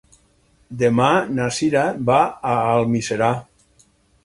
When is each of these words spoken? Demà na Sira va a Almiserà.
Demà 0.79 1.09
na 1.41 1.45
Sira 1.59 1.85
va 2.09 2.17
a 2.55 2.57
Almiserà. 2.73 3.31